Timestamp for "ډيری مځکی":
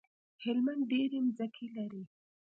0.91-1.67